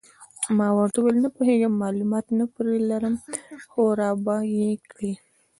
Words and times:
ما 0.57 0.67
ورته 0.77 0.97
وویل: 0.99 1.17
نه 1.25 1.29
پوهېږم، 1.35 1.73
معلومات 1.83 2.25
نه 2.39 2.45
پرې 2.53 2.75
لرم، 2.89 3.15
خو 3.69 3.83
را 3.99 4.11
به 4.23 4.35
یې 4.55 4.69
کړي. 4.91 5.11